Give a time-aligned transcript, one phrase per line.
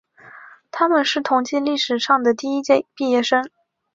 [0.71, 3.45] 他们是同济历史上的第一届毕业生。